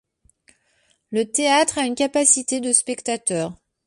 [1.11, 3.55] Le théâtre a une capacité de spectateurs.